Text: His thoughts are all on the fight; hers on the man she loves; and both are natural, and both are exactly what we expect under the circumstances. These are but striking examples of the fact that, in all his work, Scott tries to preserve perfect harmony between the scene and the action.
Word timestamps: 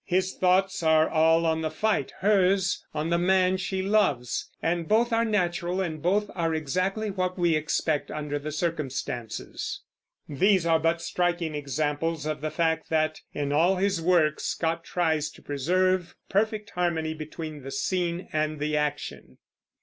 His 0.07 0.33
thoughts 0.35 0.81
are 0.81 1.07
all 1.07 1.45
on 1.45 1.61
the 1.61 1.69
fight; 1.69 2.11
hers 2.21 2.83
on 2.91 3.11
the 3.11 3.19
man 3.19 3.57
she 3.57 3.83
loves; 3.83 4.49
and 4.59 4.87
both 4.87 5.13
are 5.13 5.23
natural, 5.23 5.79
and 5.79 6.01
both 6.01 6.31
are 6.33 6.55
exactly 6.55 7.11
what 7.11 7.37
we 7.37 7.55
expect 7.55 8.09
under 8.09 8.39
the 8.39 8.51
circumstances. 8.51 9.83
These 10.27 10.65
are 10.65 10.79
but 10.79 11.03
striking 11.03 11.53
examples 11.53 12.25
of 12.25 12.41
the 12.41 12.49
fact 12.49 12.89
that, 12.89 13.21
in 13.35 13.53
all 13.53 13.75
his 13.75 14.01
work, 14.01 14.39
Scott 14.39 14.83
tries 14.83 15.29
to 15.29 15.41
preserve 15.43 16.15
perfect 16.29 16.71
harmony 16.71 17.13
between 17.13 17.61
the 17.61 17.69
scene 17.69 18.27
and 18.33 18.59
the 18.59 18.75
action. 18.75 19.37